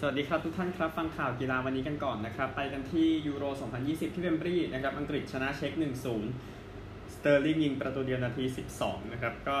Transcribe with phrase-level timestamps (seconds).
[0.00, 3.44] สวัสดีครับทุกท่านครับ ฟังข่าวกีฬาวันนี้กันก่อนนะครับ ไปกันที่ยูโร
[3.80, 5.72] 2020 ที่เวมบลีย์นะครับ อังกฤษชนะเช็ก
[6.44, 8.44] 1-0 สเตอร์ลิงยิงประตูเดียวนาที
[8.78, 9.56] 12 นะครับ ก็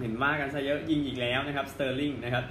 [0.00, 2.44] เห็นว่ากันซะเยอะยิงอีกแล้วนะครับสเตอร์ลิงนะครับ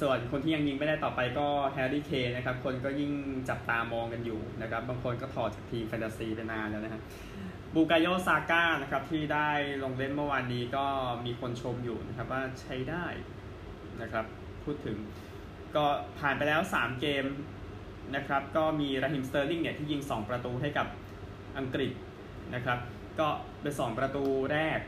[0.00, 3.12] ส่วนคนที่ยังยิงไม่ได้ต่อไปก็แฮร์รี่เคนนะครับ คนก็ยิ่ง
[3.48, 7.02] จับตามองกันอยู่นะครับ บางคนก็ถอดจากทีมแฟนตาซีไปนานแล้วนะครับ
[7.74, 9.48] บูกาโยซาก้านะครับที่ได้
[9.82, 10.86] ลงเล่นเมื่อวานนี้ก็
[11.24, 13.06] มีคนชมอยู่นะครับว่าใช้ได้
[14.02, 14.24] นะครับ
[14.64, 14.98] พูดถึง
[15.76, 15.84] ก็
[16.20, 17.24] ผ่านไปแล้ว 3 เกม
[18.16, 20.86] นะครับ ก็มีราฮิมสเตอร์ลิงเนี่ยที่ยิง 2 ประตูให้กับ
[21.58, 21.92] อังกฤษ
[22.54, 22.78] นะครับ
[23.20, 23.28] ก็
[23.62, 24.80] เป็น 2 ประตูแรก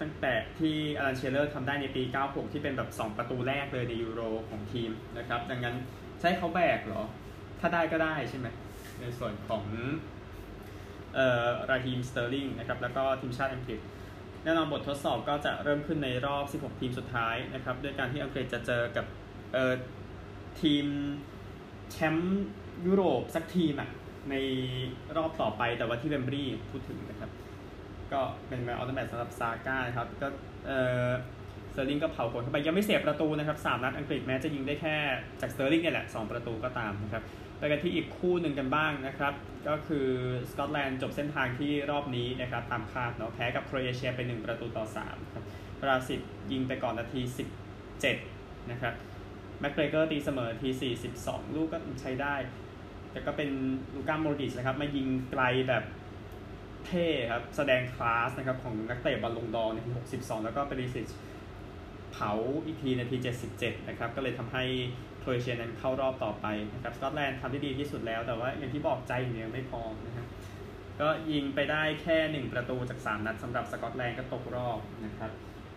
[0.00, 5.76] ตั้งแต่ที่อลันเชียเรอร์ทำได้ในปี 96 ที่เป็นแบบ 2 ประตูแรกเลยในยูโรของทีมนะครับ ดังนั้น
[6.20, 7.02] ใช้เขาแบกเหรอ
[7.60, 8.46] ถ้าได้ก็ได้ใช่ไหม
[9.00, 9.64] ในส่วนของ
[11.14, 13.80] เอ่อราฮิมสเตอร์ลิงนะครับ แล้วก็ทีมชาติอังกฤษ
[14.44, 19.06] แน่นอนบททดสอบก็จะเริ่มขึ้นในรอบ 16 ทีมสุดท้ายนะครับ ด้วยการที่อังกฤษจะเจอกับ
[19.52, 19.72] เอ่อ
[20.62, 20.86] ทีม
[21.92, 22.44] แชมป์
[22.86, 23.90] ยุโรปสักทีมอะ
[24.30, 24.34] ใน
[25.16, 27.30] รอบต่อไปแต่ว่าที่เวมบลีย์พูดถึงนะครับ
[28.12, 30.28] ก็เป็น man of the match สำหรับซาก้านะครับ ก็
[30.66, 30.72] เอ
[31.06, 31.08] อส
[31.72, 34.96] เตอร์ลิงก็เผาผลเข้าไป ยังไม่เสียประตูนะครับสามนัดอังกฤษแม้จะยิงได้แค่
[35.40, 37.22] จากสเตอร์ลิงเนี่ยแหละสองประตูก็ตามนะครับ
[37.58, 39.34] ไปกันที่อีกคู่หนึ่งกันบ้างนะครับ
[39.68, 40.08] ก็คือ
[40.50, 45.44] สกอตแลนด์จบเส้นทางที่รอบนี้นะครับตามคาดเนาะแพ้กับโครเอเชียเป็น1ประตูต่อ3ครับ
[45.80, 46.20] วลาซิช
[46.52, 47.20] ยิงไปก่อนนาที
[47.96, 48.94] 17 นะครับ
[49.60, 52.34] แม็กเกรเกอร์ตีเสมอที 42 ลูกก็ใช้ได้
[53.12, 53.50] แต่ก็เป็น
[53.94, 55.84] ลูก้าโมดริชนะครับ มายิงไกลแบบ
[56.86, 61.08] เท่ครับ แสดงคลาสนะครับ ของนักเตะบัลลงดอร์ในที62 แล้วก็เปริสิช
[62.12, 62.32] เผา
[62.64, 63.16] อีกทีนาที
[63.52, 64.64] 77 นะครับ ก็เลยทำให้
[65.20, 70.26] โครเอเชียนั้นเข้ารอบต่อไปนะครับ สกอตแลนด์ทำได้ดีที่สุดแล้ว แต่ว่าอย่างที่บอกใจเดียวไม่พอนะครับ
[71.00, 75.30] ก็ยิงไปได้แค่ 1 ประตูจาก 3 นัดสำหรับสกอตแลนด์ก็ตกรอบนะครับ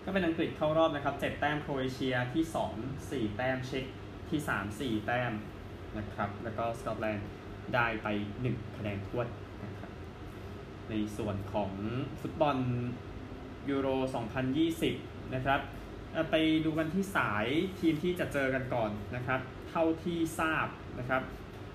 [0.06, 2.44] ก็เป็นอังกฤษเข้ารอบนะครับ7แต้มโครเอเชียที่
[2.82, 3.86] 2 4 แต้มเช็ก
[4.30, 5.34] ที่ 3 4 แต้ม
[5.98, 7.30] นะครับ แล้วก็สกอตแลนด์
[7.76, 8.08] ได้ไป
[8.44, 9.28] 1 คะแนนทวด
[9.66, 9.92] นะครับ
[10.90, 11.72] ในส่วนของ
[12.22, 12.58] ฟุตบอล
[13.70, 13.88] ยูโร
[14.62, 15.60] 2020 นะครับ
[16.32, 17.46] ไปดูกันที่สาย
[17.80, 20.68] ทีมที่จะเจอกันก่อนนะครับ เท่าที่ทราบ
[21.00, 21.22] นะครับ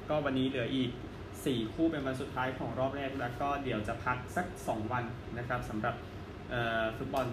[0.08, 0.90] ก็วันนี้เหลืออีก
[1.32, 5.04] 4 คู่เป็นวันสุดท้ายของรอบแรก แล้วก็เดี๋ยวจะพักสัก 2 วัน
[5.38, 5.94] นะครับสำหรับ
[6.96, 7.26] ฟุตบอล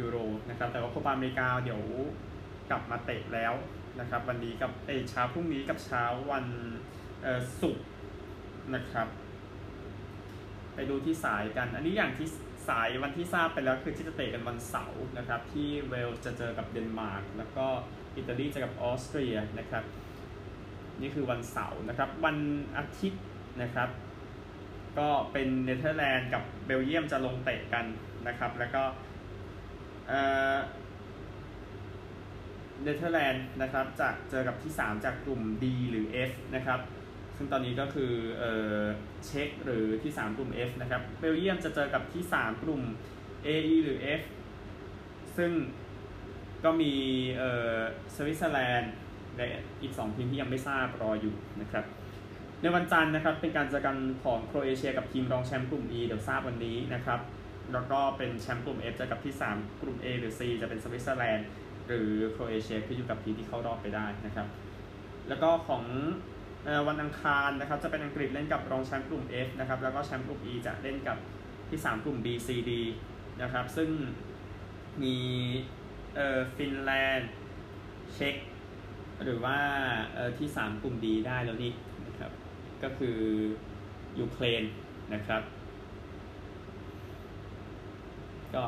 [0.00, 0.16] ยูโร
[0.48, 1.82] นะครับแต่ว่าโคปาอเมริกาเดี๋ยว
[2.70, 3.54] กลับมาเตะแล้ว
[4.00, 6.46] นะครับวันนี้กับเอเช้าพรุ่งนี้กับเช้าวัน
[7.60, 7.86] ศุกร์
[8.74, 9.08] นะครับ
[10.74, 12.28] ไปดูที่สายกัน อันนี้อย่างที่
[12.68, 17.66] สายวันที่ทราบไปแล้วคือที่จะเตะกันวันเสาร์นะครับที่เวลส์จะเจอกับเดนมาร์กแล้วก็
[18.16, 19.84] อิตาลีจะกับออสเตรียนะครับ
[21.00, 22.36] นี่คือวันเสาร์นะครับ วัน
[22.76, 23.22] อาทิตย์
[23.62, 23.88] นะครับ
[24.98, 27.86] ก็เป็นเนเธอร์แลนด์กับเบลเยียมจะลงเตะกัน
[28.26, 28.82] นะครับ แล้วก็
[30.08, 36.80] เนเธอร์แลนด์นะครับจะเจอกับที่ 3 จากกลุ่ม D หรือ F นะครับ
[37.36, 42.82] ซึ่งตอนนี้ก็คือเช็กหรือที่ 3 กลุ่ม F นะครับเบลเยียมจะเจอกับที่ 3 กลุ่ม
[43.46, 44.22] A E หรือ F
[45.36, 45.52] ซึ่ง
[46.64, 46.92] ก็มี
[48.14, 48.92] สวิตเซอร์แลนด์
[49.36, 49.46] และ
[49.82, 51.84] อีก 2 ทีมที่ยังไม่ทราบรออยู่นะครับ
[52.60, 57.20] ในวันจันทร์นะครับเป็นการเจอกันของโครเอเชียกับทีมรองแชมป์กลุ่ม E เดี๋ยวทราบวันนี้นะครับ
[57.72, 61.46] แล้วก็เป็นแชมป์กลุ่ม F จะกับที่ 3 กลุ่ม A หรือ C จะเป็นสวิตเซอร์แลนด์
[61.86, 64.46] หรือโครเอเชียขึ้นอยู่กับทีมที่เข้ารอบไปได้นะครับ
[65.28, 65.84] แล้วก็ของ
[66.88, 71.18] วันอังคารนะครับจะเป็นอังกฤษเล่นกับรองแชมป์กลุ่ม F นะครับแล้วก็แชมป์กลุ่ม E จะเล่นกับ
[71.70, 72.70] ที่ 3 กลุ่ม B C D
[73.42, 73.90] นะครับซึ่ง
[75.02, 75.16] มี
[76.16, 77.32] เอ่อฟินแลนด์
[78.14, 78.36] เช็ก
[79.24, 79.58] หรือว่า
[80.14, 81.72] เอ่อที่ 3 กลุ่ม D ได้แล้วนี่
[82.06, 82.30] นะครับ
[82.82, 83.18] ก็คือ
[84.20, 84.62] ยูเครน
[85.14, 85.42] นะครับ
[88.54, 88.62] ก็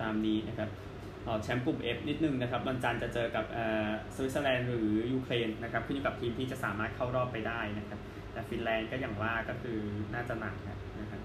[0.00, 0.70] ตามนี้นะครับ
[1.42, 3.44] แชมป์กลุ่ม F นิดนึงนะครับวันจันทร์จะเจอกับ
[4.14, 8.00] สวิตเซอร์แลนด์หรือยูเครนนะครับขึ้นอยู่กับทีมที่จะสามารถเข้ารอบไปได้นะครับ
[8.32, 9.78] แต่ฟินแลนด์ก็อย่างว่าก็คือ
[10.14, 10.54] น่าจะหนัก
[11.00, 11.20] นะครับ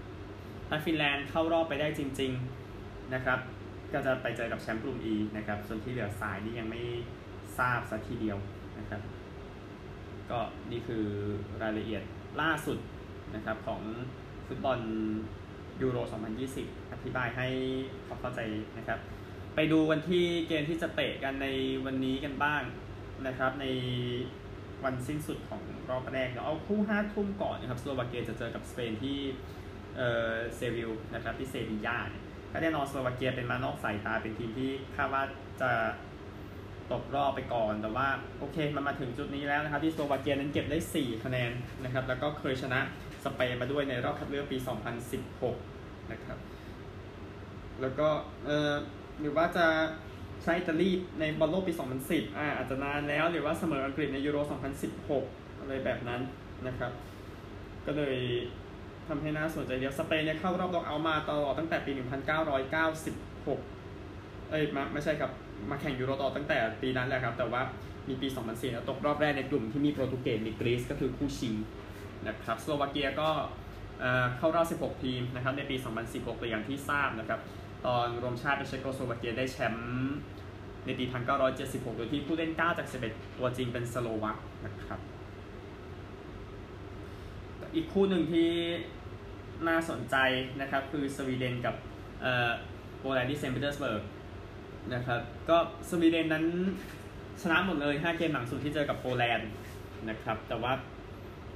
[0.70, 2.32] ถ้าฟินแลนด์เข้ารอบไปได้จริง
[2.72, 3.40] ๆนะครับ
[3.94, 6.82] ก็จะไปเจอกับแชมป์กลุ่ม E นะครับส่วนที่เหลือสายนี่ยังไม่
[7.60, 8.38] ทราบสักทีเดียว
[8.80, 9.02] นะครับ
[10.32, 10.40] ก็
[10.72, 11.06] นี่คือ
[11.62, 12.04] รายละเอียด
[12.42, 12.78] ล่าสุด
[13.36, 13.82] นะครับของ
[14.48, 14.80] ฟุตบอล
[15.82, 15.98] ยูโร
[16.46, 17.48] 2020 อธิบายให้
[18.06, 18.40] เขาเข้าใจ
[18.78, 19.00] นะครับ
[19.56, 21.48] ไปดูกันที่เกมที่จะเตะกันใน
[21.86, 22.62] วันนี้กันบ้าง
[23.28, 23.66] นะครับ ใน
[24.84, 29.18] วันสิ้นสุดของรอบแรกเนาะเอาคู่ 5 ทุ่มก่อนนะครับสโลวาเกียจะเจอกับสเปนที่
[30.56, 32.00] เซวิลนะครับที่เซบียา
[32.52, 35.24] ก็แน่นอนสโลวาเกียเป็นมานอกสายตาเป็นทีมที่คาดว่า
[35.62, 35.72] จะ
[36.92, 38.08] ตกรอบไปก่อนแต่ว่า
[38.40, 41.52] โอเคมันมาถึงจุดนี้แล้วนะครับที่สโลวาเกียนั้นเก็บได้ 4 คะแนน
[41.84, 42.80] นะครับแล้วก็เคยชนะ
[43.26, 44.58] สเปนมาด้วยในรอบคัดเลือกปี
[45.34, 46.38] 2016 นะครับ
[47.82, 48.08] แล้วก็
[48.46, 48.72] เออ
[49.20, 49.66] หรือว่าจะ
[50.44, 50.90] ชนะอิตาลี
[51.20, 51.74] ในบอลโลกปี
[52.06, 54.38] 2010 อ่าอาจจะนานแล้วหรือว่าเสมออังกฤษในยูโร
[55.00, 56.22] 2016 อะไรแบบนั้น
[56.68, 56.92] นะครับ
[57.86, 58.18] ก็เลย
[59.08, 62.00] ทำให้น่าสนใจเดียวสเปนเนี่ยเข้ารอบล็อกเอามาตลอดตั้งแต่ปี 1996
[64.50, 65.32] เอ้ยมาไม่ใช่ครับ
[65.70, 67.62] มาแข่งยูโรต่อตั้งแต่ปีนั้นแหละครับ แต่ว่า
[68.08, 71.54] มีปี 2004ตกรอบแรกในกลุ่มที่มีโปรตุเกสมีกรีซก็คือคู่ชิง
[72.28, 73.30] นะครับสโลวาเกียก็
[74.38, 75.76] เข้ารอบ 16 ทีมนะครับในปี
[76.08, 77.40] 2016ก็อย่างที่ทราบนะครับ
[77.86, 80.16] ตอนรวมชาติเป็นเชโกสโลวาเกียได้แชมป์
[80.86, 81.06] ในปี
[81.52, 85.00] 1976 โดยที่ผู้เล่น 9 จาก 11 ตัวจริงเป็นสโลวักนะครับ
[87.76, 88.50] อีกคู่หนึ่งที่
[89.68, 90.16] น่าสนใจ
[90.62, 91.76] นะครับคือสวีเดนกับ
[93.00, 94.04] โปแลนด์ที่เซนต์ปีเตอร์สเบิร์ก
[94.94, 95.58] นะครับก็
[95.90, 96.46] สวีเดนนั้น
[97.42, 99.50] ชนะหมดเลย 5 เกมหลังสุดที่เจอกับโปแลนด์
[100.10, 100.72] นะครับแต่ว่า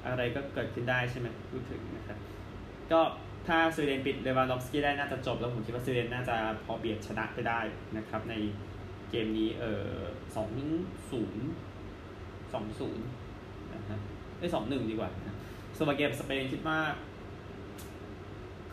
[0.06, 2.18] อะไรก็เกิดขึ้นได้ใช่ไหมพูดถึงนะครับ
[2.92, 3.02] ก็
[3.48, 7.60] ถ้าสวีเดนปิดเลวานดอฟสกี้ได้น่าจะจบ แล้วผมคิดว่าสวีเดนน่าจะพอเบียดชนะไปได้
[7.98, 8.36] นะครับใน
[9.10, 9.86] เกมนี้เออ
[10.36, 10.50] สอง
[11.12, 11.46] ศูนย์
[12.54, 13.06] สองศูนย์
[13.74, 14.00] นะฮะ
[14.40, 15.10] ไอ้สองหนึ่งดีกว่า
[15.78, 16.80] สวาเกมสเปนคิดว่า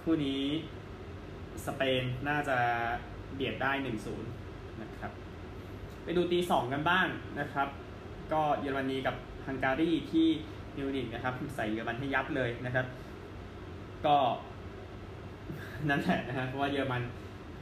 [0.02, 0.42] คู่นี้
[1.66, 2.58] สเปนน่าจะ
[3.34, 4.30] เบียดได้หนึ่งศูนย์
[4.82, 5.12] นะครับ
[6.04, 7.06] ไปดูตีสองกันบ้าง
[7.40, 7.68] นะครับ
[8.32, 10.28] ก็เยอรมนีกับฮังการีที่
[10.78, 12.86] มิวนิกนะครับใส่เยอรมันให้ยับเลยนะครับ
[14.06, 14.16] ก็
[15.88, 17.02] นั่นแหละนะฮะเพราะว่าเยอรมัน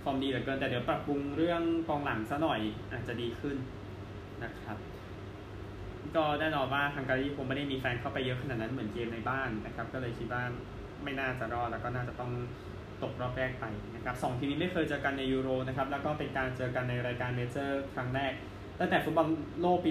[0.02, 2.60] ฟอร์มดีเหลือเกินแต่เดี๋ยวปรับปรุงเรื่องกองหลังซะหน่อย
[2.92, 3.56] อาจจะดีขึ้น
[4.44, 4.76] นะครับ
[6.16, 10.42] ก็แน่นอนว่าฮังการีคงไม่ได้มีแฟนเข้าไปเยอะขนาดนั้นเหมือนเกมในบ้านนะครับ ก็เลยคิดว่า
[11.02, 12.32] ไม่น่าจะรอดแล้วก็น่าจะต้อง
[13.02, 13.64] ตกรอบแรกไป
[13.94, 18.32] นะครับสองทีมนี้ไม่เคยเจอกันในยูโรนะครับแล้วก็เป็นการเจอกันในรายการเมเจอร์ครั้งแรก
[18.80, 19.28] ตั้งแต่ฟุตบอล
[19.60, 19.90] โลกปี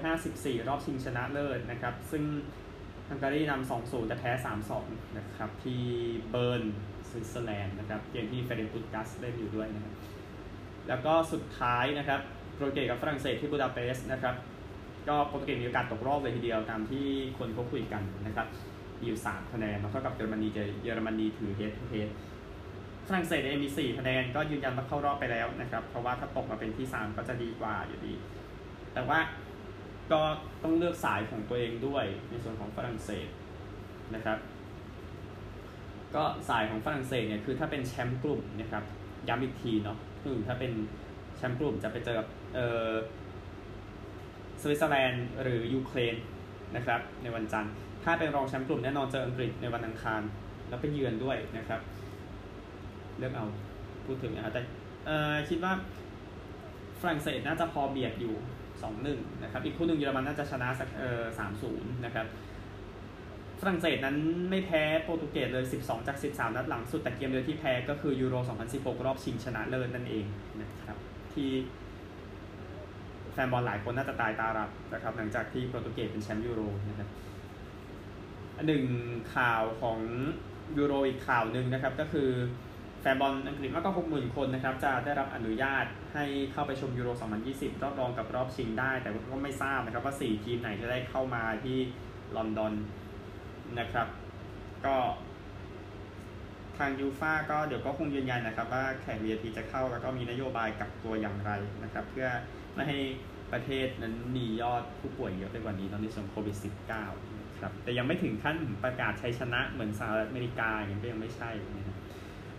[0.00, 2.24] 1954 รอบชิงชนะเลิศนะครับ ซึ่ง
[3.08, 4.30] ฮังการีนำ 2-0 แต่แพ้
[4.74, 5.82] 3-2 นะครับ ที่
[6.30, 6.62] เบิร์น
[7.08, 9.94] สวิตเซอร์แลนด์นะครับ เกมที่เฟเรนซ์ ปุสกัสเล่นอยู่ด้วยนะครับ
[10.88, 12.20] แล้วก็สุดท้ายนะครับ
[12.54, 14.34] โปรตุเกสกับฝรั่งเศสที่บูดาเปสต์นะครับ
[15.08, 17.06] ก็โปรตุเกสมีโอกาสตกรอบเลยทีเดียวตามที่
[17.38, 18.46] คนเขาคุยกันนะครับ
[19.04, 22.08] อยู่ 3 คะแนนเท่ากับเยอรมนีจะเยอรมนีถือเฮดทูเฮด
[23.08, 28.14] ฝรั่งเศสเองมี4คะแนนก็ยืนยันว่าเข้ารอบไปแล้วนะครับ เพราะว่าถ้าตกมาเป็นที่ 3 ก็จะดีกว่าอยู่ดี
[28.94, 29.18] แต่ว่า
[30.12, 30.20] ก็
[30.62, 33.28] ต้องเลือกสายของตัวเองด้วยในส่วนของฝรั่งเศส
[34.14, 34.38] นะครับ
[36.14, 38.84] ก็สายของฝรั่งเศสเนี่ยคือถ้าเป็นแชมป์กลุ่มนะครับ
[39.28, 40.72] ย้ำอีกทีเนาะคือถ้าเป็น
[41.36, 42.58] แชมป์กลุ่มจะไปเจอกับเอ
[42.88, 42.90] อ
[44.62, 46.14] สวิตเซอร์แลนด์หรือยูเครน
[46.76, 47.72] นะครับในวันจันทร์
[48.04, 50.22] ถ้าเป็นรองแชมป์กลุ่มแน่นอนเจออังกฤษในวันอังคาร
[50.68, 51.80] แล้วไปเยือนด้วยนะครับ
[53.18, 53.46] เลือกเอา
[54.06, 54.62] พูดถึงนะแต่
[55.48, 55.72] คิดว่า
[57.00, 58.34] ฝรั่งเศสน่าจะพอเบียดอยู่
[58.82, 62.26] สองหนึ่งนะครับอีกคู่หนึ่งเยอรมันน่าจะชนะสักเออสามศูนย์นะครับ
[63.60, 64.16] ฝรั่งเศสนั้น
[64.50, 68.34] ไม่แพ้โปรตุเกสเลย 12 จาก 13 นัดหลังสุดแต่เกมเดียวที่แพ้ก็คือยูโร
[68.70, 70.24] 2016 รอบชิงชนะเลิศนั่นเอง
[70.60, 70.96] นะครับ
[71.32, 71.50] ที่
[73.32, 77.08] แฟนบอลหลายคนน่าจะตายตาหลับนะครับหลังจากที่โปรตุเกสเป็นแชมป์ยูโรนะครับ
[78.66, 78.84] หนึ่ง
[79.34, 79.98] ข่าวของ
[80.78, 82.30] ยูโรอีกข่าวหนึ่งนะครับก็คือ
[83.06, 85.84] แฟนบอลอังกฤษมากกว่า60,000 คนนะครับ จะได้รับอนุญาต
[86.14, 87.08] ให้เข้าไปชมยูโร
[87.46, 91.78] 2020 รอบรองกับรอบชิงได้ แต่ก็ไม่ทราบนะครับว่า 4 ทีมไหนจะได้เข้ามาที่
[92.36, 92.74] ลอนดอน
[93.78, 94.06] นะครับ
[94.86, 94.96] ก็
[96.78, 101.50] ทางยูฟาก็เดี๋ยวก็คงยืนยันนะครับ ว่าแขก VIP จะเข้าแล้วก็มีนโยบายกักตัวอย่างไร
[101.82, 102.28] นะครับ เพื่อ
[102.74, 102.98] ไม่ให้
[103.52, 106.56] ประเทศนั้นมียอดผู้ป่วยเยอะไปกว่านี้ตอนนี้ส่วนโควิด
[107.08, 111.93] -19 ครับ แต่ยังไม่ถึงขั้นประกาศชัยชนะเหมือนสหรัฐอเมริกาอย่างนี้ก็ยังไม่ใช่นะครับ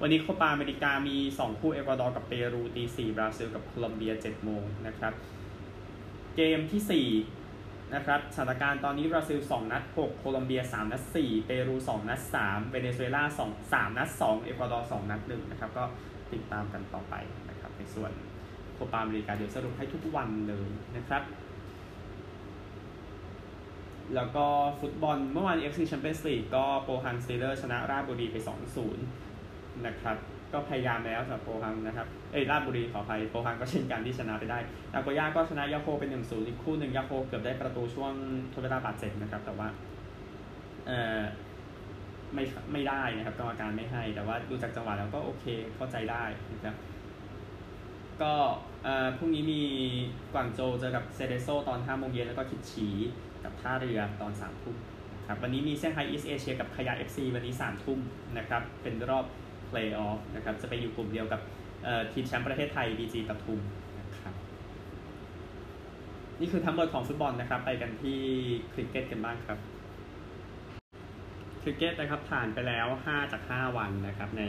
[0.02, 5.14] วันนี้โคปาอเมริกามี 2 คู่เอกวาดอร์กับเปรูตี4บราซิลกับโคลอมเบีย7โมงนะครับ
[6.36, 7.10] เกมที่
[7.40, 13.98] 4 นะครับสถานการณ์ตอนนี้บราซิล 2 นัด 6 โคลอมเบีย 3 นัด 4 เปรู 2 นัด 3 เวเนซุเอลา2 3
[13.98, 15.84] นัด 2 เอกวาดอร์ 2 นัด 1 นะครับ ก็
[16.34, 17.14] ติดตามกันต่อไป
[17.50, 18.12] นะครับ ในส่วน
[18.74, 21.24] โคปาอเมริกาเดี๋ยวสรุปให้ทุกวันเลยนะครับ
[24.16, 24.46] แล้วก็
[24.80, 29.25] ฟุตบอลเมื่อวาน AFC Champions League ก็โปฮังสตีลเลอร์สชนะราชบุรีไป 2-0
[29.88, 30.18] นะครับ
[30.54, 34.60] ก็พยายามแล้วสำหรับโปฮังนะครับเอ้ยราชบุรีขออภัยโปฮังก็เช่นกันที่ชนะไปได้
[34.94, 38.14] นาโกย่าก็ชนะยะโฮร์ไปหนึ่งศูนย์อีกคู่หนึ่งยะโฮร์เกือบได้ประตูช่วง
[38.54, 39.68] ทดเวลาบาดเจ็บนะครับ แต่ว่า
[40.88, 41.22] เอ่อ
[42.34, 46.76] ไม่ไม่ได้นะครับกรรมการไม่ให้ แต่ว่าดูจากจังหวะแล้วก็โอเคเข้าใจได้นะครับ
[48.22, 48.34] ก็
[49.18, 49.62] พรุ่งนี้มี
[50.34, 52.88] กวางโจเจอกับเซเรโซตอน5โมงเย็นแล้วก็คิตฉี
[53.44, 54.76] กับท่าเรือตอน3ทุ่ม
[55.30, 58.00] ครับวันนี้มีเซี่ยงไฮ้อีสต์เอเชียกับขยะ FC วันนี้3ทุ่ม
[58.38, 59.26] นะครับเป็นรอบ
[59.68, 61.42] เพลย์ออฟนะครับจะไปอยู่กลุ่มเดียวกับ
[62.14, 63.60] ทีมแชมป์ประเทศไทย BG ปทุม
[64.00, 64.34] นะครับ
[66.40, 68.20] นี่คือทั้งหมดของฟุตบอลนะครับ ไปกันที่
[68.74, 69.60] คริกเก็ตกันบ้างครับ
[71.62, 74.44] คริกเก็ตนะครับผ่านไปแล้ว 5 จาก 5 วันนะครับใน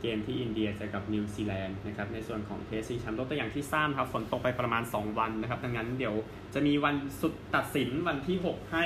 [0.00, 6.14] เกมที่อินเดียเจอกับนิวซีแลนด์นะครับในส่วนของเทสต์ชิงแชมป์โลกก็อย่างที่ทราบครับฝนตกไปประมาณ 2 วันนะครับ ดังนั้นเดี๋ยว
[6.54, 8.84] จะมีวันสุดตัดสินวันที่ 6 ให้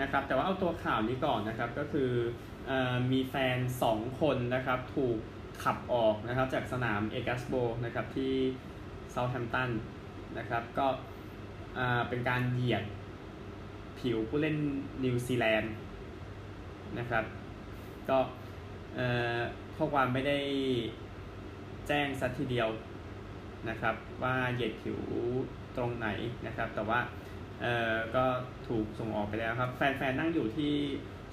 [0.00, 2.10] นะครับแต่ว่าเอาตัวข่าวนี้ก่อนนะครับก็คือ
[2.49, 2.49] อ
[3.12, 3.58] มีแฟน
[3.90, 5.18] 2 คนนะครับถูก
[5.64, 8.32] ขับออกนะครับจากสนามเอกัสโบนะครับที่
[9.10, 9.70] เซาท์แฮมป์ตัน
[10.38, 10.86] นะครับก็
[12.08, 12.84] เป็นการเหยียด
[13.98, 14.56] ผิวผู้เล่น
[15.04, 15.72] นิวซีแลนด์
[16.98, 17.24] นะครับ
[18.08, 18.18] ก็
[19.76, 20.38] ข้อความไม่ได้
[21.86, 22.68] แจ้งสักทีเดียว
[23.68, 24.98] นะครับว่าเหยียดผิว
[25.76, 26.08] ตรงไหน
[26.46, 27.00] นะครับ แต่ว่า
[28.16, 28.24] ก็
[28.68, 30.74] ถูกส่งออกไปแล้วครับ แฟนๆนั่งอยู่ที่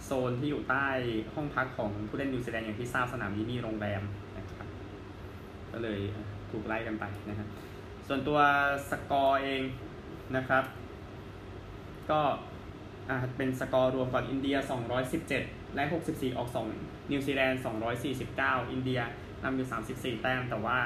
[0.07, 0.87] โซนที่อยู่ใต้
[1.33, 4.01] ห้องพักของผู้เล่นนิวซีแลนด์อย่างที่ทราบสนามนี้มีโรงแรม
[4.37, 4.67] นะครับ
[5.71, 5.99] ก็เลย
[6.51, 7.47] ถูกไล่กันไปนะครับ
[8.07, 8.39] ส่วนตัว
[8.89, 9.61] สกอร์เอง
[10.35, 10.63] นะครับ
[12.11, 12.21] ก็
[13.37, 14.57] เป็นสกอร์รวมก่อนอินเดีย
[15.15, 16.49] 217 และ 64 ออก
[16.79, 17.61] 2 นิวซีแลนด์
[18.15, 18.99] 249 อินเดีย
[19.43, 20.77] นำอยู่ 34 แต้ม แต่ว่า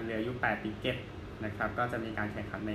[0.00, 0.96] เหลืออยู่8 wicket
[1.44, 2.72] นะครับ ก็จะมีการแข่งขันใน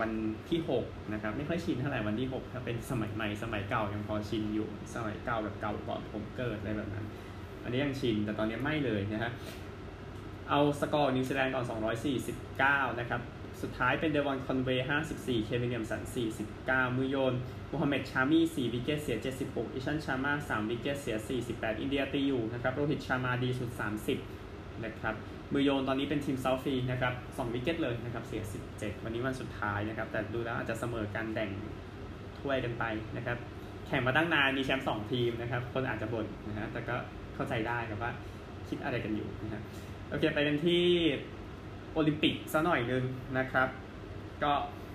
[0.00, 0.10] วัน
[0.50, 7.06] ที่6นะครับไม่ค่อยชินเท่าไหร่วันที่ 6 ถ้าเป็นสมัยใหม่สมัยเก่ายังพอชินอยู่สมัยเก่าแบบเก่าก่อนผมเกิดอะไรแบบนั้น
[7.62, 9.32] อันนี้ยังชินแต่ตอนนี้ไม่เลยนะฮะ
[10.50, 11.64] เอาสกอร์นิวซีแลนด์ก่อน
[12.32, 13.20] 249 นะครับ
[13.62, 14.86] สุดท้ายเป็นเดวอนคอนเวย์
[15.16, 16.02] 54 เคนวิลเลียมสัน
[16.48, 17.34] 49 มือโยน
[17.72, 21.16] มูฮัมเหม็ดชามี 4 wicket เสีย 76 อิชานต์ชามา 3 wicket เสีย
[21.48, 23.70] 48 อินเดียตีอยู่นะครับ โรหิตชามาดีสุด
[24.26, 25.14] 30 นะครับ
[25.52, 31.50] มือโยนตอนนี้เป็นทิมเซาธีนะครับ2 wicket เลยนะครับเสีย 17 วันนี้วันสุดท้ายนะครับ แต่ดูแล้วอาจจะเสมอการแบ่ง
[32.38, 32.84] ถ้วยกันไป
[33.16, 33.38] นะครับ
[33.86, 36.96] แข่งมาตั้งนานมีแชมป์2ทีมนะครับ คนอาจจะบ่นนะฮะแต่ก็
[37.34, 38.12] เข้าใจได้ครับว่า
[38.68, 39.62] คิดอะไรกันอยู่นะครับ
[40.10, 40.84] โอเคไปกันที่
[41.92, 43.04] โอลิมปิกซะหน่อยนึง
[43.38, 43.68] นะครับ
[44.42, 44.52] ก็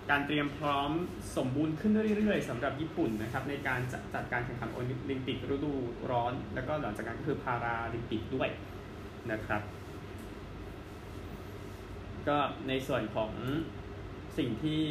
[0.09, 0.91] การเตรียมพร้อม
[1.37, 4.79] สมบูรณ์ขึ้นเรื่อยๆสำหรับญี่ปุ่นนะครับในการจจัดการแข่งขันโอ
[5.11, 5.73] ลิมปิกฤดู
[6.11, 8.49] ร้อน แล้วก็หลังจากนั้นก็คือพาราลิมปิกด้วย
[9.31, 9.61] นะครับ
[12.29, 12.37] ก็
[12.67, 13.31] ในส่วนของ
[14.37, 14.83] สิ่งที่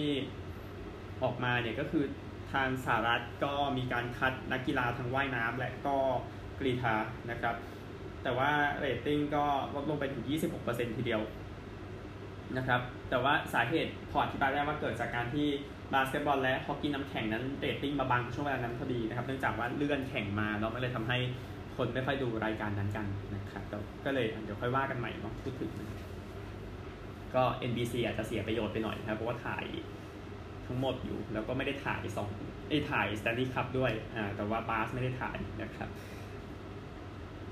[1.23, 2.05] ออกมาเนี่ยก็คือ
[2.53, 5.97] ทางสหรัฐก็มีการคัดนักกีฬาทั้งว่ายน้ำและก็
[6.59, 6.95] กรีฑา
[7.31, 7.57] นะครับ
[8.23, 9.45] แต่ว่าเรตติ้งก็
[9.75, 10.25] ลดลงไปถึง
[10.61, 11.23] 26%ทีเดียว
[12.57, 15.49] นะครับ แต่ว่าสาเหตุพออธิบายได้ว่าเกิดจากการที่
[15.93, 21.19] บาสเกตบอลและฮอกกี้น้ำแข็งนั้นเรตติ้งมาบังช่วงเวลานั้นพอดีนะครับ เนื่องจากว่าเลื่อนแข่งมาเนาะมันเลยทำให้
[21.77, 23.63] คนไม่ค่อยดูรายการนั้นกันนะครับ
[24.05, 25.71] ก็เลยเดี๋ยวค่อยว่ากันใหม่เนาะพูดถึง
[27.35, 29.65] ก็ NBC อาจจะเสียประโยชน์ไปหน่อยนะครับเพราะว่าถ่าย
[30.67, 32.29] ทั้งหมดอยู่ แล้วก็ไม่ได้ถ่ายสอง
[32.69, 35.89] ไอ้ถ่าย Stanley Cup ด้วยอ่าแต่ว่าบาสไม่ได้ถ่ายนะครับ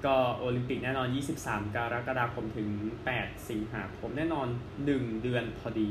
[0.04, 1.08] ก็โอลิมปิกแน่นอน
[1.40, 2.68] 23 กรกฎาคมถึง
[3.08, 4.49] 8 สิงหาคมแน่นอน
[4.85, 5.88] 1 เดือนพอดี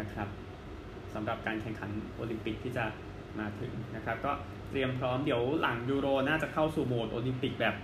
[0.00, 0.28] นะครับ
[1.14, 2.84] สำหรับการแข่งขันโอลิมปิกที่จะ
[3.38, 4.32] มาถึงนะครับ ก็
[4.70, 7.74] เตรียมพร้อมเดี๋ยวหลังยูโรน่าจะเข้าสู่โหมดโอลิมปิกแบบ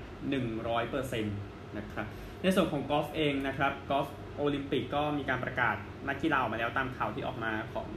[0.64, 2.06] 100%นะครับ
[2.42, 5.76] ในส่วนของกอล์ฟเองนะครับกอล์ฟ โอลิมปิกก็มีการประกาศ
[6.08, 7.88] นักกีฬาออกมาแล้วตามข่าวที่ออกมาของ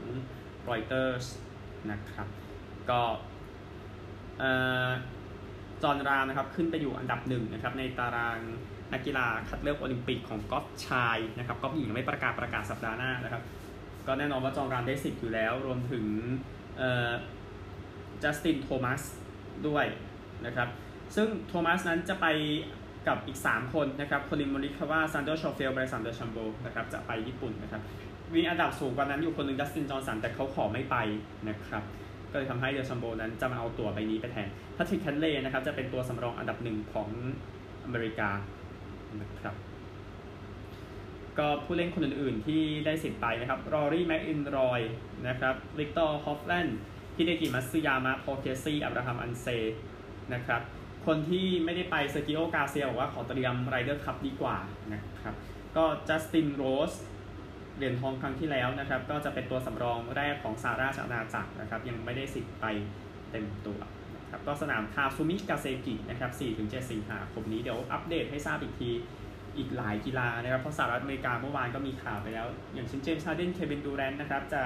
[0.68, 1.24] รอยเตอร์ส
[1.90, 2.26] นะครับ
[2.90, 3.00] ก็
[5.82, 8.38] จอห์นรามนะครับขึ้นไปอยู่อันดับหนึ่งนะครับในตาราง
[8.92, 13.42] นักกีฬาคัดเลือกโอลิมปิกของกอล์ฟชายนะครับกอล์ฟหญิงไม่ประกาศประกาศสัปดาห์หน้านะครับ
[14.06, 16.04] ก็แน่นอนว่าจอห์นรามได้สิทธิ์อยู่แล้ว รวมถึง
[18.22, 19.02] จัสตินโทมัส
[19.68, 19.84] ด้วย
[20.46, 20.68] นะครับ
[21.16, 22.26] ซึ่งโทมัสนั้นจะไป
[23.08, 27.82] กับอีก 3 คนนะครับโคลินมอริคาวาแซนเดอร์ชอฟเฟเลไบรซันเดอแชมโบนะครับจะไปญี่ปุ่นนะครับ
[28.34, 30.96] มีอันดับสูงกว่านั้นอยู่คนหนึ่งดัสตินจอห์นสันแต่เขาขอไม่ไป
[31.48, 31.82] นะครับ
[32.30, 37.08] ก็เลยทำให้เดอแชมโบนั้นจะมาเอาตั๋วใบนี้ไปแทนแพทริกแคนต์เลย์นะครับจะเป็นตัวสำรองอันดับหนึ่งของ
[37.84, 38.30] อเมริกา
[39.20, 39.54] นะครับ
[41.38, 44.80] ก็ผู้เล่นคนอื่นๆที่ได้สิทธิ์ไปนะครับรอรี่แม็คอิลรอย
[45.28, 46.78] นะครับวิกเตอร์ฮอฟแลนด์
[47.16, 49.46] ฮิเดกิมัตสึยามะพอลเคซี่อับราฮัมอันเซ
[50.32, 50.60] นะครับ
[51.08, 54.56] คนที่ไม่ได้ไปเซอร์คิโอการ์เซียบอกว่าขอเตรียม Ryder Cup ดีกว่า
[54.92, 55.34] นะครับ
[55.76, 56.92] ก็จัสตินโรส
[57.76, 62.66] เหรียญทองครั้งที่แล้วนะครับ ก็จะเป็นตัวสำรองแรกของสหราชอาณาจักรนะครับ ยังไม่ได้สิทธิ์ไป
[63.30, 63.78] เต็มตัว
[64.16, 68.90] นะครับก็สนามคาซูมิกาเซกินะครับ 4-7 สิงหาคมนี้เดี๋ยวอัปเดตให้ทราบอีกที
[69.56, 74.62] อีกหลายกีฬานะครับ เพราะสหรัฐอเมริกาเมื่อวานก็มีข่าวไปแล้ว อย่างเช่นเจมส์ฮาร์เดนเควินดูแรนนะครับ จะ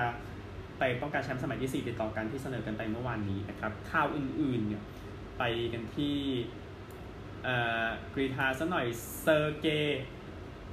[0.79, 4.83] ไปป้องกันแชมป์สมัยที่ 4 ติดต่อกันที่เสนอกันไปเมื่อวานนี้นะครับข่าวอื่นๆเนี่ย
[5.39, 6.17] ไปกันที่
[8.15, 8.87] กรีธาสักหน่อย
[9.21, 10.03] เซอร์เกย์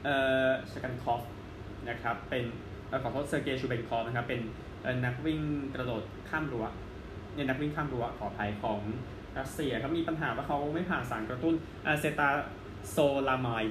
[0.03, 0.15] เอ่
[0.47, 1.21] อชกันคอฟ
[1.89, 2.43] นะครับเป็น
[3.03, 4.41] ขอโทษเซอร์เกย์ชูเบนคอฟนะครับเป็น
[5.05, 5.41] นักวิ่ง
[5.73, 6.65] กระโดดข้ามรั้ว
[7.33, 8.79] เนี่ยนักวิ่งข้ามรั้วขอภัยของ
[9.37, 13.63] รัสเซียเขามีปัญหาว่าเขาไม่ผ่านสารกระตุ้น acetazolamide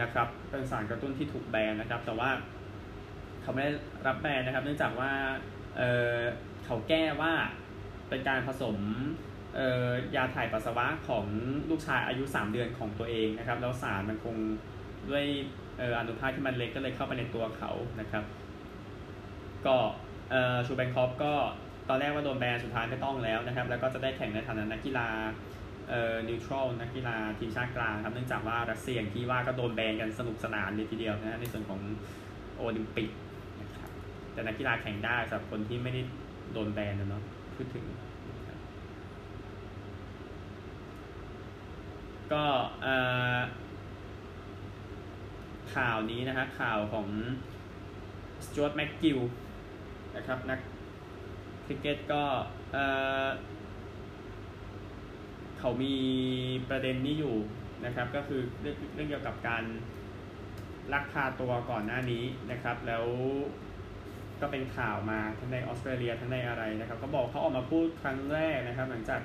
[0.00, 2.30] นะครับเป็นสารกระตุ้นที่ถูกแบนนะครับ แต่ว่า
[3.42, 3.72] เขาไม่ได้
[4.06, 5.12] รับแบนนะครับ เนื่องจากว่า
[5.76, 7.32] เเขาแก้ว่า
[8.08, 8.76] เป็นการผสม
[10.14, 11.26] ยาถ่ายปัสสาวะของ
[11.70, 14.36] ลูกชายอายุ 3 เดือนของตัวเองนะครับ แล้วสารมันคง
[15.10, 15.24] ด้วย
[15.98, 18.24] อนุภาคที่มันเล็กก็เลยเข้าไปในตัวเขานะครับ
[19.66, 19.76] ก็
[20.30, 21.32] เอ่อชูแบงคอฟก็
[21.88, 25.08] ตอนแรกว่าโดนแบนสุดท้ายไม่ต้องแล้วนะครับ แล้วก็จะได้แข่งในฐานะนักกีฬา
[25.88, 31.80] เอ่อนิวทรัลนักกีฬาทีมชาติกลางครับเนื่องจากว่ารัสเซียอย่างที่ว่าก็โดนแบนกันสนุกสนานเลยทีเดียวนะในส่วนของ
[32.56, 33.10] โอลิมปิก
[33.60, 33.90] นะครับ
[34.32, 36.00] แต่นักกีฬาแข่งได้สำหรับคนที่ไม่ได้
[36.52, 37.22] โดนแบนนะเนาะ
[37.56, 38.58] พูดถึงนะครับ
[42.32, 42.44] ก็
[45.74, 47.06] ข่าวนี้นะฮะข่าวของ
[48.44, 49.18] สจวตแม็กกิล
[50.16, 50.60] นะครับนัก
[51.64, 52.22] คริกเก็ตก็
[55.58, 55.94] เขามี
[56.68, 57.36] ประเด็นนี้อยู่
[57.84, 59.64] นะครับ ก็คือเรื่องเรื่องเกี่ยวกับการ
[60.92, 63.04] ลักพาตัวก่อนหน้านี้นะครับ แล้ว
[64.40, 69.20] ก็เป็นข่าวมาทั้งในออสเตรเลียทั้งในอะไรนะครับเขาบอกเขาออกมาพูดครั้งแรกนะครับ หลังจาก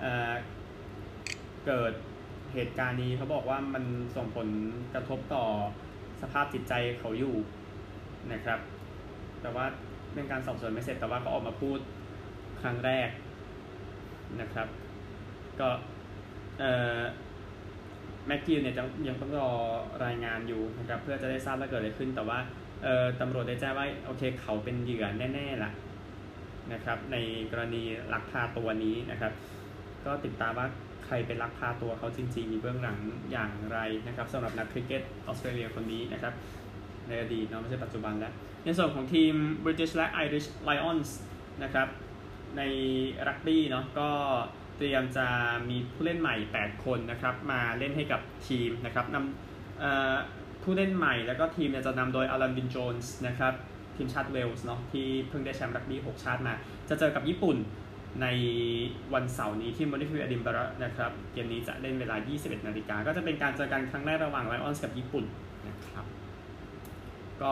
[0.00, 1.92] เเกิด
[2.54, 3.84] เหตุการณ์นี้เขาบอกว่ามัน
[4.16, 4.48] ส่งผล
[4.94, 5.44] กระทบต่อ
[6.22, 7.34] สภาพจิตใจเขาอยู่
[8.32, 8.58] นะครับ
[9.42, 9.64] แต่ว่า
[10.12, 11.78] เรื่องการสอบสวนไม่เสร็จแต่ว่าเขาออกมาพูด
[12.60, 13.08] ครั้งแรก
[14.40, 14.68] นะครับ
[15.60, 15.68] ก็
[16.58, 17.00] เอ่อ
[18.26, 18.74] แม็กกิวเนี่ย
[19.08, 19.50] ยังต้องรอ
[20.04, 22.38] รายงานอยู่นะครับเพื่อจะได้ทราบว่าเกิดอะไรขึ้น แต่ว่า
[22.82, 25.70] เอ่อตำรวจได้แจ้งว่าโอเคเขาเป็นเหยื่อแน่ๆล่ะ
[26.72, 27.16] นะครับ ใน
[27.50, 29.32] กรณีลักพาตัวนี้นะครับ
[30.04, 30.66] ก็ติดตามว่า
[31.10, 32.98] ครเป็นลักพาตัวเขาจริงๆมีเบื้องหลัง
[33.32, 36.32] อย่างไรนะครับสำหรับนักคริกเก็ตออสเตรเลียคนนี้นะครับ
[37.08, 38.32] ในอดีตเนาะไม่ใช่ปัจจุบันแล้ว
[38.64, 41.10] ในส่วนของทีม British และ Irish Lions
[41.62, 41.88] นะครับ
[42.56, 42.62] ใน
[43.28, 44.10] รักบี้เนาะก็
[44.76, 45.26] เตรียมจะ
[45.70, 53.52] มีผู้เล่นใหม่ 8 คนนะครับมาเล่นให้กับทีมนะครับนำผู้เล่นใหม่แล้วก็ทีมจะนำโดยอลันบินโจนส์นะครับ
[53.96, 56.54] ทีมชาติเวลส์เนาะที่เพิ่งได้แชมป์รักบี้ 6 ชาติมา
[56.88, 57.56] จะเจอกับญี่ปุ่น
[58.22, 58.26] ใน
[59.14, 65.24] วันเสาร์นี้ที่เมอร์เรย์ฟิลด์เอดินบะระนะครับ เกมนี้จะเล่นเวลา 21 นาฬิกา ก็จะเป็นการเจอกันครั้งแรกระหว่างไลออนส์กับญี่ปุ่น
[65.68, 66.04] นะครับ
[67.42, 67.50] ก็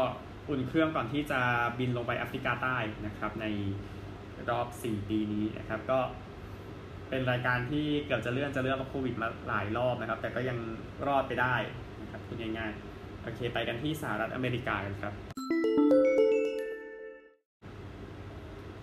[0.49, 1.41] อุ่นเครื่องก่อนที่จะ
[1.79, 3.47] บินลงไปแอฟริกาใต้นะครับ ใน
[4.51, 5.99] รอบ 4 ปีนี้นะครับ ก็
[7.09, 10.59] เป็นรายการที่เกือบจะเลื่อนจะเลื่อนเพราะโควิดมาหลายรอบนะครับ แต่ก็ยัง
[11.07, 11.55] รอดไปได้
[12.03, 15.28] นะครับพูดง่ายๆ โอเค ไปกันที่สหรัฐอเมริกากันครับ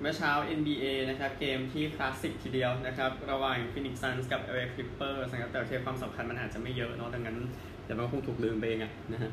[0.06, 7.38] มื่อเช้า NBA นะครับ เกมที่คลาสสิกทีเดียวนะครับ ระหว่าง Phoenix Suns กับ LA Clippers นะครับแต่โอเคความสำคัญมันอาจจะไม่เยอะเนาะดังนั้น
[7.84, 9.32] เดี๋ยวมันคงถูกลืมไปเองอะนะฮะ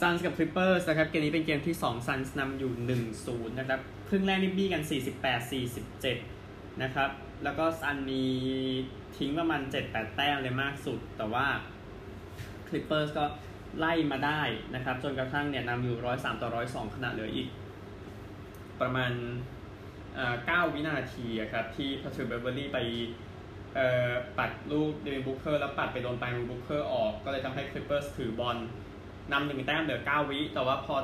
[0.00, 2.72] Suns กับ Clippers นะครับ เกมนี้เป็นเกมที่ 2 Suns นำอยู่
[3.20, 4.82] 1-0 นะครับครึ่งแรกนี่บี้กัน
[5.62, 7.10] 48-47 นะครับ
[7.44, 8.24] แล้วก็ซันมี
[9.16, 11.46] ทิ้งประมาณ 7-8 แต้มเลยมากสุด แต่ว่า
[12.68, 13.24] Clippers ก็
[13.78, 14.42] ไล่มาได้
[14.74, 17.48] นะครับ จนกระทั่งเนี่ยนำอยู่ 103 ต่อ 102 ขณะเหลืออีก
[18.80, 19.12] ประมาณ
[20.18, 22.78] 9 วินาทีครับที่แพทริกเบเวอร์ลีย์ไป
[23.74, 28.56] เอ่อปัดลูกเดวินบุคเคอร์แล้วปัดไปโดนไปมือบุคเคอร์ออกก็เลยทำให้ Clippers ถือบอล
[29.32, 30.96] นำหนึ่งแต้มเหลือ 9 วิ แต่ว่าพอ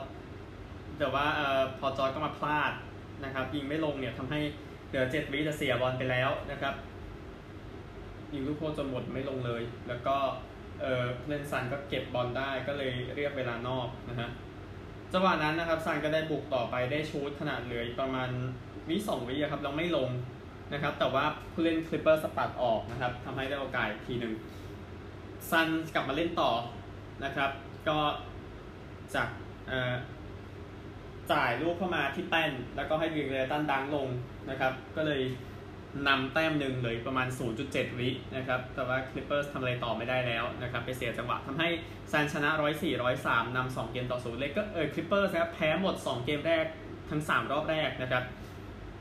[0.98, 2.72] แต่ว่าเอ่อพอลจอร์จก็มาพลาด
[3.24, 4.40] นะครับยิงไม่ลงเนี่ยทำให้
[4.88, 6.74] เหลือ 7 วิจะเสียบอลไปแล้วนะครับ
[8.32, 10.16] ยิงลูกโทษจนหมดไม่ลงเลย แล้วก็
[10.80, 14.28] เออเล่นซันก็เก็บบอลได้ก็เลยเรียกเวลานอกนะฮะ
[15.12, 18.30] จังหวะนั้นนะครับซันก็ได้บุกต่อไปได้ชู้ตขณะเหลือประมาณ
[18.88, 20.08] วิสองวิครับเราไม่ลง
[20.72, 24.34] นะครับ แต่ว่าผู้เล่น Clippers ปัดออกนะครับทำให้ได้โอกาสทีหนึ่ง
[25.50, 26.50] ซันกลับมาเล่นต่อ
[27.24, 27.50] นะครับ
[27.88, 27.98] ก็
[29.14, 29.28] จาก
[29.68, 29.94] เอ่อ
[31.32, 34.08] จ่ายลูกเข้ามาที่แป้น แล้วก็ให้วิงเลตันดังลง
[34.50, 35.22] นะครับ ก็เลย
[36.08, 37.28] นำแต้มหนึ่งเลยประมาณ
[37.62, 41.68] 0.7 วินะครับ แต่ว่า Clippers ทำอะไรต่อไม่ได้แล้วนะครับ ไปเสียจังหวะทำให้
[42.12, 46.66] ซันชนะ 104 103นำ2เกมต่อศูนย์เลยก็เออ Clippers นะครับแพ้หมด 2 เกมแรก
[47.10, 48.24] ทั้ง 3 รอบแรกนะครับ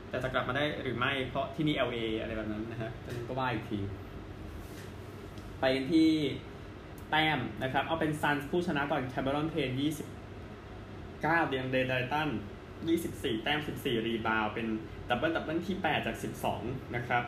[0.08, 2.90] แต่จะกลับมาได้หรือไม่เพราะที่นี่ LA อะไรแบบนั้นนะฮะ
[3.26, 3.78] ก็ว่าอีกที
[5.60, 6.10] ไปกันที่
[7.10, 12.28] แต้มนะครับ เอาเป็น Suns ผู้ชนะก่อน Cameron Payne 29 Deandre Ayton
[12.86, 14.66] 24แต้ม14 rebound เป็น
[15.08, 16.16] double-double ที่8จาก
[16.52, 17.24] 12นะครับ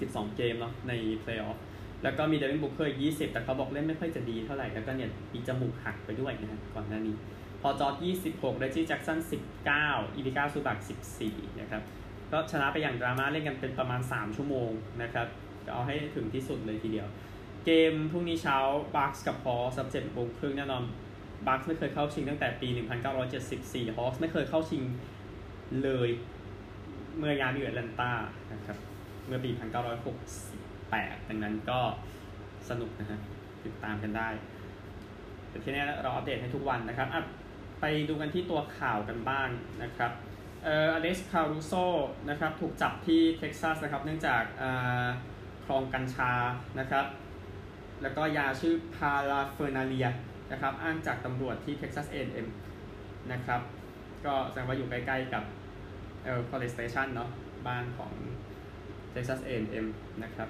[0.00, 1.58] 12เกมเนาะในเพลย์ออฟ
[2.02, 7.16] แล้วก็มี Devin Booker 20แต่เขาบอกเล่นไม่ค่อยจะดีเท่าไหร่ แล้วก็เนี่ยมีจมูกหักไปด้วยนะฮะก่อนหน้านี้
[7.60, 7.94] Paul George
[8.28, 9.18] 26 Reggie Jackson
[9.68, 10.78] 19 Ivica Zubac
[11.18, 11.82] 14 นะครับ
[12.32, 14.70] ก็ชนะไปอย่างดราม่าเล่นกันเป็นประมาณ 3 ชั่วโมง
[15.02, 15.26] นะครับ
[15.72, 17.08] เอาให้ถึงที่สุดเลยทีเดียว
[17.64, 18.56] เกมพรุ่งนี้เช้า
[18.96, 20.82] Bucks กับ Hawks เจ็ดโมงครึ่งแน่นอน
[21.46, 22.68] Bucks ไม่เคยเข้าชิงตั้งแต่ปี
[23.32, 24.82] 1974 Hawks ไม่เคยเข้าชิง
[25.82, 26.08] เลย
[27.18, 28.10] เมื่อย้ายมาอยู่แอตแลนตา
[28.52, 28.76] นะครับ
[29.26, 29.50] เมื่อปี
[30.40, 31.80] 1968 ดังนั้นก็
[32.68, 33.20] สนุกนะฮะ
[33.64, 34.28] ติดตามกันได้
[35.48, 37.22] แต่ที่นี้เราอัปเดตให้ทุกวันนะครับอะ
[37.80, 39.48] ไปดูกันที่ตัวข่าวกันบ้าง
[39.82, 40.12] นะครับ
[40.64, 41.72] เอ่อ Alex Caruso
[42.28, 44.42] นะครับถูกจับที่เท็กซัสนะครับเนื่องจาก
[45.64, 46.32] ครองกัญชา
[46.78, 47.06] นะครับ
[48.02, 50.08] แล้วก็ยาชื่อ paraphernalia
[50.52, 52.48] นะครับอ้างจากตำรวจที่ Texas A&M
[53.32, 53.60] นะครับ
[54.26, 55.44] ก็แสดงว่าอยู่ใกล้ๆกับ
[56.24, 57.30] เอ่อ College Station เนาะ
[57.66, 58.12] บ้านของ
[59.14, 59.86] Texas A&M
[60.22, 60.48] นะครับ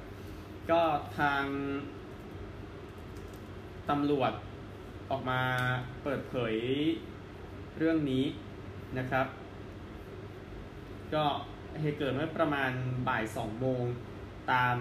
[0.71, 0.81] ก็
[1.19, 1.45] ทาง
[3.91, 4.33] ตำรวจ
[5.11, 5.41] ออกมา
[6.03, 6.57] เปิดเผย
[7.79, 8.25] เรื่องนี้
[8.99, 9.27] นะครับ
[11.15, 11.25] ก็
[11.81, 12.71] เหตุเกิดเมื่อประมาณ
[13.09, 13.83] บ่ายสองโมง
[14.53, 14.77] ตาม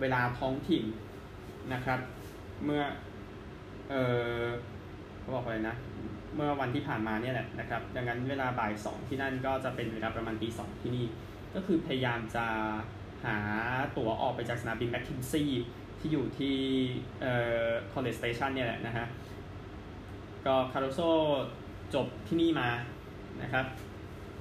[0.00, 0.84] เวลาท้องถิ่น
[1.72, 1.98] นะครับ
[2.64, 2.82] เมื่อ
[3.90, 3.94] เอ
[4.40, 4.42] อ
[5.20, 5.76] เขาบอกอะไรนะ
[6.34, 11.06] เมื่อวันที่ผ่านมาเนี่ยแหละนะครับ ดังนั้นเวลาบ่ายสองที่นั่นก็จะเป็นเวลาประมาณตีสองที่นี่
[11.54, 12.46] ก็คือพยายามจะ
[13.24, 13.36] หา
[13.96, 15.44] ตั๋วออกไปจากสนามบิน McKenzie
[15.98, 16.56] ที่อยู่ที่
[17.20, 19.06] เอ่อ College Station เนี่ยแหละนะฮะ
[20.46, 21.00] ก็ Caruso
[21.94, 22.68] จบที่นี่มา
[23.42, 23.64] นะครับ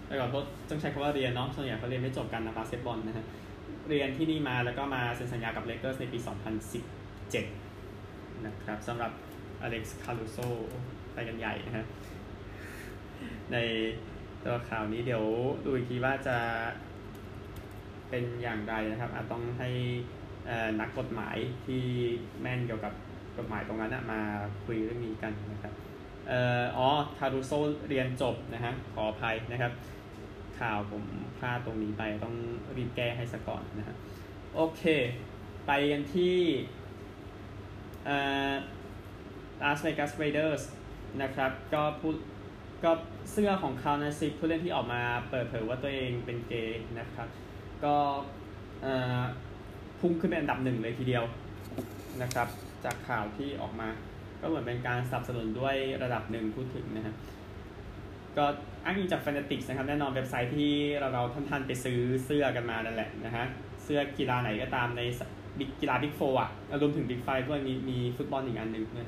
[0.05, 3.25] แต่ก่อนเขาต้องใช้คำว่าเรียนเนาะส่วนใหญ่เขาเรียนไม่จบกันนะบาสเกตบอลนะฮะ
[3.89, 6.19] เรียนที่นี่มาแล้วก็มาเซ็นสัญญากับเลเกอร์สในปี
[7.51, 9.11] 2017 นะครับสำหรับ
[9.61, 10.37] Alex Caruso
[11.13, 11.85] ไปกันใหญ่นะฮะ
[13.51, 13.57] ใน
[14.43, 15.23] ตัวข่าวนี้เดี๋ยว
[15.65, 16.37] ดูอีกทีว่าจะ
[18.09, 19.69] เป็นอย่างไรนะครับ อาจต้องให้
[20.79, 21.83] นักกฎหมายที่
[22.41, 22.93] แม่นเกี่ยวกับ
[23.37, 24.21] กฎหมายตรงนั้นมา
[24.65, 25.73] คุยเรื่องนี้กันนะครับ
[26.31, 26.87] อ่ออ๋อ
[27.17, 27.51] คารูโซ
[27.87, 29.71] เรียนจบนะฮะขออภัยนะครับ
[30.59, 31.03] ข่าวผม
[31.37, 32.35] พลาดตรงนี้ไปต้อง
[32.77, 33.95] รีบแก้ให้สก่อนนะฮะ
[34.55, 34.83] โอเค
[35.67, 36.37] ไปกันที่
[38.05, 38.17] เอ่
[38.49, 38.53] อ
[39.61, 40.63] Las Vegas Raiders
[41.21, 42.15] นะครับ ก็พูด
[42.83, 42.91] ก็
[43.31, 47.27] เสื้อของคาวนาซิผู้เล่นที่ออกมาเปิดเผยว่าตัวเองเป็นเกย์นะครับ
[47.83, 47.95] ก็
[49.99, 51.23] พุ่งขึ้นเป็นอันดับหนึ่งเลยทีเดียว
[52.21, 52.47] นะครับ
[52.85, 53.89] จากข่าวที่ออกมา
[54.41, 57.15] ก็เหมือนเป็นการสนับสนุนด้วยระดับหนึ่งพูดถึงนะฮะ
[58.37, 58.45] ก็
[58.83, 63.45] อ้างอิงจากแฟนติกนะครับ แน่นอนเว็บไซต์ที่เราเราท่านๆไปซื้อเสื้อกันมานั่นแหละนะฮะ
[63.83, 65.01] เสื้อกีฬาไหนก็ตามใน
[65.81, 66.49] กีฬาบิ๊กโฟอะ
[66.81, 69.07] รวมถึงบิ๊กไฟด้วยมีมีฟุตบอลอีกอันหนึ่งด้วย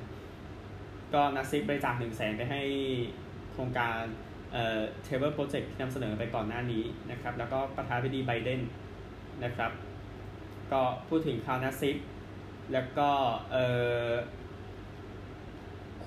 [1.14, 2.62] ก็นักซิบริจาคหนึ่งแสนไปให้
[3.54, 3.96] โครงการ
[4.52, 8.62] เอ่อเทเบิลโปรเจกต์ที่นำเสนอไปก่อนหน้านี้นะครับ แล้วก็ประธานาธิบดีไบเดน
[9.44, 9.72] นะครับ
[10.72, 11.98] ก็พูดถึงคาวนาซิป
[12.74, 13.10] แล้วก็
[13.52, 13.66] เอ่
[14.08, 14.10] อ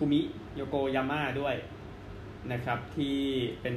[0.05, 0.23] คุมิ
[0.57, 1.55] โยโกยาม่าด้วย
[2.53, 3.17] นะครับ ที่
[3.63, 3.77] เป็น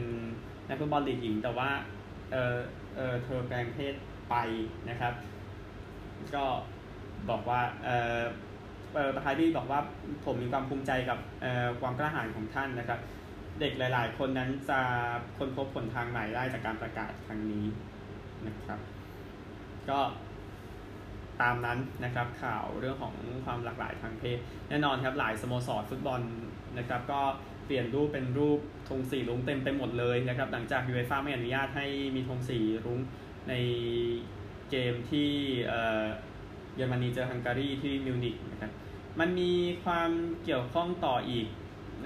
[0.70, 1.70] นักฟุตบอลลีกหญิง แต่ว่า
[2.32, 2.58] เออ
[2.96, 3.96] เออเธอแปลงเพศ
[4.30, 4.36] ไป
[4.90, 5.14] นะครับ
[6.36, 6.46] ก็
[7.30, 8.20] บอกว่าเออ
[9.16, 9.80] ประธานที่บอกว่า
[10.26, 11.20] ผมมีความภูมิใจกับ
[11.82, 13.00] ความกล้าหาญของท่านนะครับ
[13.60, 14.80] เด็กหลาย ๆ คนนั้นจะ
[15.38, 17.66] ค้นพบผลทางใหม่ได้จากการประกาศครั้งนี้
[18.48, 18.80] นะครับ
[19.90, 20.00] ก็
[21.42, 24.38] ตามนั้นนะครับข่าวเรื่องของความหลากหลายทางเพศ
[24.70, 26.22] แน่นอนครับหลายสโมสรฟุตบอล
[26.78, 27.22] นะครับก็
[27.66, 33.00] เปลี่ยนรูปเป็นรูปธงสีรุ้งเต็มไปหมดเลยนะครับหลังจากยูเอฟ่าไม่อนุญาตให้มีธงสีรุ้ง
[33.50, 33.54] ใน
[34.70, 35.30] เกมที่
[36.76, 38.72] เยอรมนีเจอฮังการีที่มิวนิกนะครับ
[39.20, 39.52] มันมี
[39.84, 40.12] ความ
[40.44, 41.48] เกี่ยวข้องต่ออีก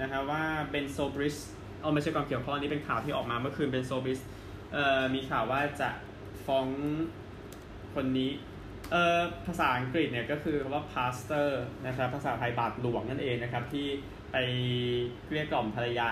[0.00, 1.36] นะครับว่าเบนโซบริส
[1.80, 4.20] เอาไม่ใช่ความเกี่ยวข้องนี้เป็นข่าวที่ออกมาเมื่อคืนเบนโซบริส
[5.14, 5.90] มีข่าวว่าจะ
[6.46, 6.66] ฟ้อง
[7.94, 8.30] คนนี้
[8.90, 11.48] เอ่อภาษาอังกฤษเนี่ยก็คือคำว่า pastor
[11.86, 13.86] นะครับภาษาไทยบาทหลวงนั่นเองนะครับที่
[14.32, 14.36] ไป
[15.32, 16.10] เกลี้ยกล่อมภรรยา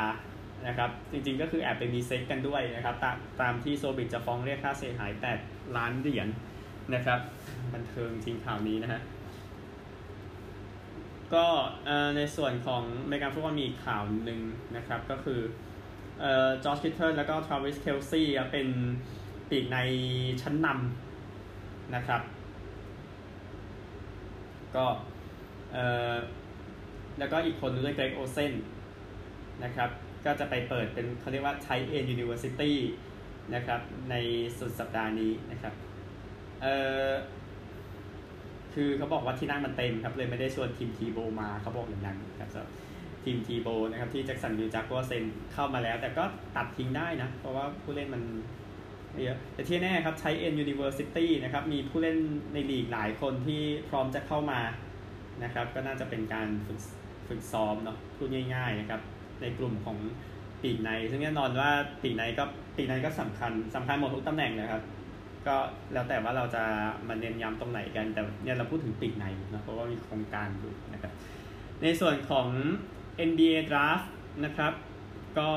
[0.66, 5.12] นะครับจริงๆก็คือแอบไปมีเซ็กกันด้วยนะครับตามตามที่โซบิกจะฟ้องเรียกค่าเสียหาย
[5.44, 6.28] 8 ล้านเหรียญ
[6.94, 7.20] นะครับ
[7.74, 9.00] บันเทิงจริงข่าวนี้นะฮะ
[11.34, 11.46] ก็
[12.16, 14.40] ในส่วนของอเมริกันฟุตบอลมีข่าวหนึ่ง
[14.76, 15.40] นะครับก็คือ
[16.64, 18.68] George Kittle แล้วก็ Travis Kelce เป็น
[19.50, 19.78] ปีกใน
[20.42, 22.20] ชั้นนำนะครับ
[24.76, 24.84] ก็
[25.72, 26.16] เอ่อ
[27.18, 28.52] แล้วก็อีกคนนึงด้วย Greg Olsen
[29.64, 29.90] นะครับ
[30.24, 32.76] ก็จะไปเปิดเป็นเขาเรียกว่า Tight End University
[33.54, 34.14] นะครับใน
[34.58, 35.74] สุดสัปดาห์นี้นะครับ
[36.62, 36.74] เอ่
[37.10, 37.12] อ
[38.74, 42.68] คือเขาบอกว่าที่นั่งมันเต็มครับ เลยไม่ได้ชวน Tim Tebow มาเขาบอกอย่างนั้นครับ
[43.24, 46.24] Tim Tebow นะครับที่ Jacksonville Jags ก็เซ็นเข้ามาแล้ว แต่ก็
[46.56, 48.22] ตัดทิ้งได้นะ เพราะว่าผู้เล่นมัน
[49.22, 52.16] เยอะแต่ที่แน่ครับใช้เอ็นยูนิเวอร์ซิตี้นะครับมีผู้เล่น
[52.52, 54.60] ในลีกหลายคนที่พร้อมจะเข้ามา
[55.44, 56.80] นะครับก็น่าจะเป็นการฝึก
[57.28, 59.00] ฝึกซ้อมเนาะพูดง่ายๆนะครับ
[59.40, 59.98] ในกลุ่มของ
[60.62, 61.70] ปีกใน ซึ่งแน่นอนว่า
[62.02, 62.44] ปีกในก็
[62.76, 64.82] ปีกในก็สำคัญสำคัญหมดทุกตำแหน่งนะครับ
[65.46, 65.56] ก็
[65.92, 66.64] แล้วแต่ว่าเราจะ
[67.08, 71.12] มาเน้นย้ำตรงไหนกัน แต่เนี่ยเราพูดถึงปีกในนะเพราะว่ามีโครงการอยู่นะครับ
[71.82, 72.48] ในส่วนของ
[73.28, 74.06] NBA Draft
[74.44, 74.72] นะครับ
[75.38, 75.48] ก็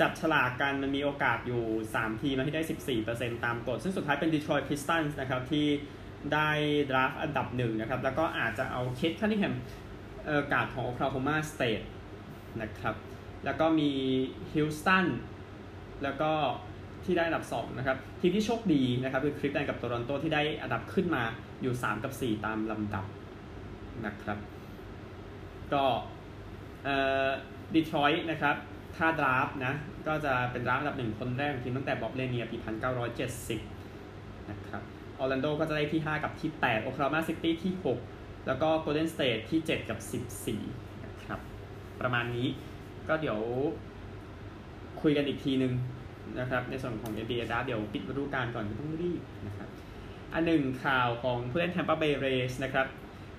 [0.00, 1.62] จับฉลากกันมันมีโอกาสอยู่
[1.94, 2.62] 3 ทีมที่ได้
[3.02, 5.66] 14%ตามกฎ ซึ่งสุดท้ายเป็น Detroit Pistons นะครับที่
[6.34, 6.50] ได้
[6.90, 9.54] ดราฟอันดับหนึ่งนะครับ แล้วก็อาจจะเอาเคทคันนิแฮม
[10.26, 11.84] เอ่อกาดของ Oklahoma State
[12.62, 12.94] นะครับ
[13.44, 13.90] แล้วก็มี
[14.52, 15.06] Houston
[16.02, 16.30] แล้วก็
[17.04, 21.22] ที่ได้อันดับ 2 นะครับ ทีมที่โชคดีนะครับ คือคลิฟแลนกับโตรอนโตที่ได้อันดับขึ้นมา
[21.62, 23.04] อยู่ 3 กับ 4 ตามลำดับ
[24.06, 24.38] นะครับ
[25.72, 25.84] ก็
[26.84, 27.28] เอ่อ
[27.74, 28.56] ดีทรอยต์นะครับ
[28.96, 29.74] ถ้า draft นะ
[30.06, 32.56] ก็จะเป็น draft อันดับหนึ่งคนแรกของทีมตั้งแต่ Bob Lanier ปี
[33.74, 34.82] 1970 นะครับ
[35.18, 37.72] ออร์แลนโดก็จะได้ที่ 5 กับที่ 8 โอคลาโฮมาซิตี้ที่
[38.08, 39.98] 6 แล้วก็ Golden State ที่ 7 กับ
[40.52, 41.40] 14 นะครับ
[42.00, 42.46] ประมาณนี้
[43.08, 43.38] ก็เดี๋ยว
[45.02, 45.72] คุยกันอีกทีนึง
[46.38, 49.68] นะครับ ในส่วนของ NBA ดราฟเดี๋ยวปิดฤดูกาลก่อนไม่ต้องรีบนะครับ
[50.34, 52.86] อันหนึ่งข่าวของผู้เล่น Tampa Bay Rays นะครับ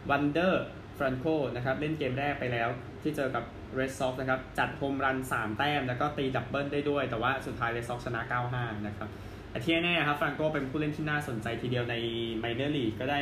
[0.09, 2.69] Wander Franco นะครับ เล่นเกมแรกไปแล้ว
[3.01, 3.43] ที่เจอกับ
[3.79, 8.21] Red Sox นะครับจัด home run 3 แต้ม แล้วก็ตี double ได้ด้วย แต่ว่าสุดท้าย Red Sox ชนะ
[8.53, 9.09] 9-5 นะครับ
[9.51, 11.95] แต่ที่แน่ๆครับ Franco เป็นผู้เล่นที่น่าสนใจทีเดียวใน
[12.43, 13.19] Minor League ก็ได้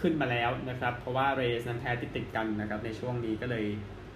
[0.00, 3.64] ขึ้นมาแล้วนะครับ เพราะว่า Rays นั้นแพ้ติดๆกันนะครับในช่วงนี้ก็เลย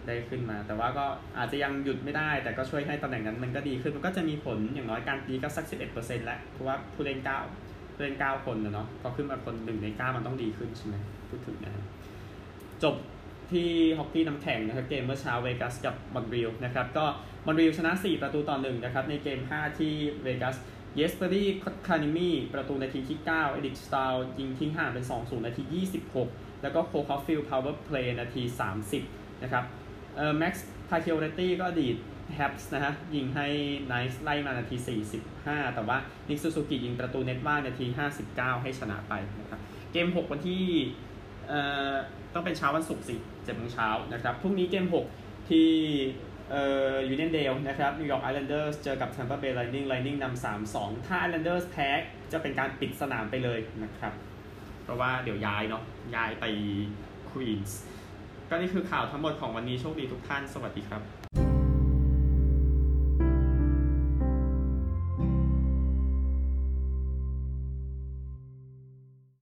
[0.07, 1.07] ได้ขึ้นมา แต่ว่าก็
[1.39, 5.65] อาจจะยังหยุดไม่ได้ แต่ก็ช่วยให้ตำแหน่งนั้นมันก็ดีขึ้นมันก็จะมีผลอย่างน้อยการตีก็สัก
[5.97, 7.21] 11%แล้วเพราะว่าผู้เล่น
[7.59, 10.95] 9ผู้เล่น 9 คนนะเนาะพอขึ้นมาคนหนึ่งใน 9 มันต้องดีขึ้นใช่ไหม
[11.29, 11.73] พูดถึงนะ
[12.83, 12.95] จบ
[13.53, 17.05] ที่ฮอกกี้น้ำแข็งนะครับเกมเมื่อเช้า Vegas กับ Montreal นะครับก็
[17.47, 20.57] Montreal ชนะ 4 ประตูต่อหนึ่งนะครับในเกม 5 ที่ Vegas
[20.97, 25.63] Jesperi Kotkaniemi ประตูนาทีที่ 9 Eric Staal ยิงทิ้งห่างเป็น 2-0 นาที
[26.13, 28.43] 26 แล้วก็ Cole Caufield power play นาที
[28.93, 29.65] 30 นะครับ
[30.17, 31.97] เอ่อ Max Pacioretty ก็อดีต
[32.35, 33.47] Habs นะฮะยิงให้
[33.87, 34.77] Knights ไล่มานาที
[35.27, 35.97] 45 แต่ว่า
[36.29, 37.87] Nick Suzuki ยิงประตูเน็ตว่างนาที
[38.25, 39.61] 59 ให้ชนะไปนะครับ
[39.93, 40.65] เกม 6 วันที่
[41.49, 41.61] เอ่
[41.93, 41.95] อ
[42.35, 44.87] ต้องเป็นเช้าวันศุกร์สิเจ็ดโมงเช้านะครับพรุ่งนี้เกม
[45.19, 45.69] 6 ที่
[46.51, 51.89] เอ่อ Uniondale นะครับ New York Islanders เจอกับ Tampa Bay Lightning Lightning นำสามสองถ้า Islanders แพ้
[52.33, 54.13] จะเป็นการปิดสนามไปเลยนะครับ
[54.83, 55.83] เพราะว่าเดี๋ยวย้ายเนาะ
[56.17, 56.45] ย้ายไป
[57.31, 57.81] ควีนส์
[58.49, 61.20] ก็นี่คือข่าวทั้งหมดของวันนี้โชคดีทุกท่าน สวัสดีครับ